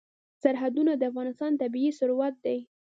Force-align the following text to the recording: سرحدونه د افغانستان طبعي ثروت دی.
سرحدونه 0.43 0.91
د 0.97 1.01
افغانستان 1.11 1.51
طبعي 1.61 1.89
ثروت 1.99 2.35
دی. 2.45 2.57